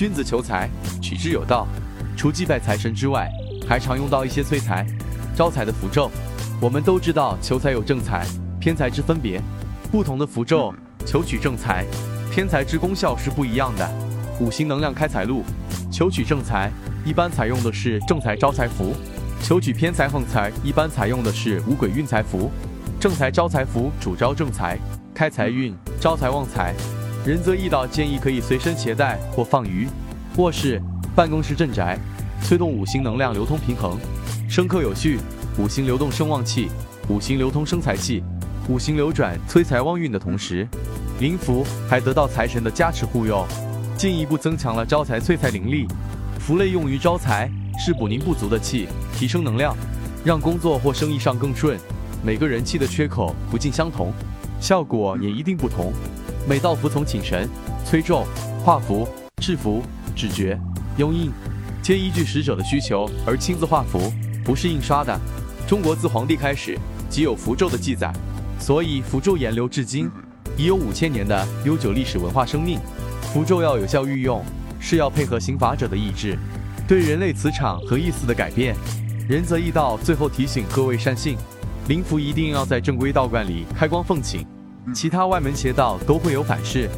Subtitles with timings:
[0.00, 0.66] 君子求财，
[1.02, 1.68] 取之有道。
[2.16, 3.30] 除祭拜财神之外，
[3.68, 4.86] 还常用到一些催财、
[5.36, 6.10] 招财的符咒。
[6.58, 8.26] 我们都知道求财有正财、
[8.58, 9.42] 偏财之分别，
[9.92, 10.74] 不同的符咒
[11.04, 11.84] 求取正财、
[12.32, 13.86] 偏财之功效是不一样的。
[14.40, 15.44] 五行能量开财路，
[15.92, 16.72] 求取正财
[17.04, 18.94] 一般采用的是正财招财符，
[19.42, 22.50] 求取偏财横财一般采用的是五鬼运财符。
[22.98, 24.78] 正财招财符主招正财，
[25.12, 26.74] 开财运，招财旺财。
[27.22, 29.86] 仁泽易道建议可以随身携带或放于
[30.38, 30.80] 卧室、
[31.14, 31.98] 办公室、镇宅，
[32.42, 33.98] 催动五行能量流通平衡，
[34.48, 35.18] 生克有序。
[35.58, 36.70] 五行流动生旺气，
[37.08, 38.22] 五行流通生财气，
[38.68, 40.66] 五行流转催财旺运的同时，
[41.18, 43.46] 灵符还得到财神的加持护佑，
[43.98, 45.86] 进一步增强了招财催财灵力。
[46.38, 49.76] 符类用于招财，是补宁不足的气，提升能量，
[50.24, 51.78] 让工作或生意上更顺。
[52.24, 54.10] 每个人气的缺口不尽相同，
[54.58, 55.92] 效果也一定不同。
[56.50, 57.48] 每道符从请神、
[57.86, 58.26] 催咒、
[58.64, 59.06] 画符、
[59.40, 59.80] 制符、
[60.16, 60.58] 指诀、
[60.96, 61.30] 拥印，
[61.80, 64.12] 皆依据使者的需求而亲自画符，
[64.44, 65.16] 不是印刷的。
[65.68, 66.76] 中国自皇帝开始
[67.08, 68.12] 即有符咒的记载，
[68.58, 70.10] 所以符咒沿流至今，
[70.56, 72.80] 已有五千年的悠久历史文化生命。
[73.32, 74.44] 符咒要有效运用，
[74.80, 76.36] 是要配合行法者的意志，
[76.88, 78.74] 对人类磁场和意思的改变。
[79.28, 81.36] 仁泽义道最后提醒各位善信，
[81.86, 84.44] 灵符一定要在正规道观里开光奉请，
[84.94, 86.88] 其他外门邪道都会有反噬。